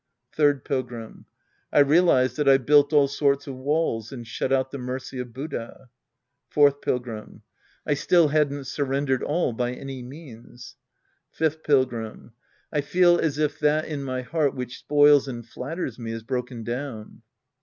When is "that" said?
2.37-2.49, 13.59-13.85